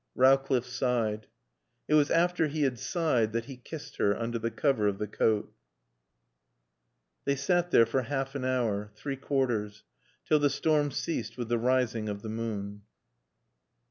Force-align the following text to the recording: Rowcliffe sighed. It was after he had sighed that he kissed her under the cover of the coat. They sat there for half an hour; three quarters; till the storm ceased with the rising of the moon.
Rowcliffe 0.15 0.65
sighed. 0.65 1.27
It 1.87 1.93
was 1.93 2.09
after 2.09 2.47
he 2.47 2.63
had 2.63 2.79
sighed 2.79 3.33
that 3.33 3.45
he 3.45 3.55
kissed 3.55 3.97
her 3.97 4.17
under 4.19 4.39
the 4.39 4.49
cover 4.49 4.87
of 4.87 4.97
the 4.97 5.05
coat. 5.05 5.53
They 7.25 7.35
sat 7.35 7.69
there 7.69 7.85
for 7.85 8.01
half 8.01 8.33
an 8.33 8.43
hour; 8.43 8.91
three 8.95 9.15
quarters; 9.15 9.83
till 10.25 10.39
the 10.39 10.49
storm 10.49 10.89
ceased 10.89 11.37
with 11.37 11.49
the 11.49 11.59
rising 11.59 12.09
of 12.09 12.23
the 12.23 12.29
moon. 12.29 12.81